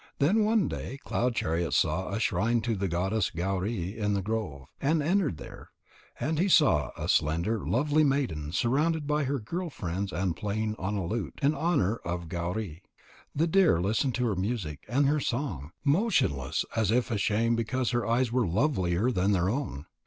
[0.17, 4.63] Then one day Cloud chariot saw a shrine to the goddess Gauri in the grove,
[4.81, 5.69] and entered there.
[6.19, 10.95] And he saw a slender, lovely maiden surrounded by her girl friends and playing on
[10.97, 12.81] a lute, in honour of Gauri.
[13.35, 18.03] The deer listened to her music and her song, motionless as if ashamed because her
[18.03, 19.85] eyes were lovelier than their own.